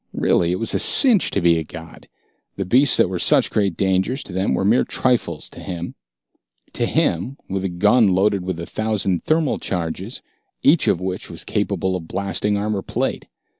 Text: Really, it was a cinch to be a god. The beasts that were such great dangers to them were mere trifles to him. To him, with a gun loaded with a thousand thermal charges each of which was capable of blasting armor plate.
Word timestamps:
Really, 0.15 0.51
it 0.51 0.57
was 0.59 0.73
a 0.73 0.79
cinch 0.79 1.29
to 1.29 1.41
be 1.41 1.59
a 1.59 1.63
god. 1.63 2.07
The 2.55 2.65
beasts 2.65 2.97
that 2.97 3.07
were 3.07 3.19
such 3.19 3.51
great 3.51 3.77
dangers 3.77 4.23
to 4.23 4.33
them 4.33 4.55
were 4.55 4.65
mere 4.65 4.83
trifles 4.83 5.47
to 5.49 5.59
him. 5.59 5.93
To 6.73 6.87
him, 6.87 7.37
with 7.47 7.63
a 7.63 7.69
gun 7.69 8.07
loaded 8.07 8.41
with 8.41 8.59
a 8.59 8.65
thousand 8.65 9.23
thermal 9.23 9.59
charges 9.59 10.23
each 10.63 10.87
of 10.87 10.99
which 11.01 11.29
was 11.29 11.45
capable 11.45 11.95
of 11.95 12.07
blasting 12.07 12.57
armor 12.57 12.81
plate. 12.81 13.27